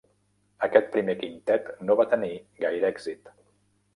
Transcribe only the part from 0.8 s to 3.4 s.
primer quintet no va tenir gaire èxit.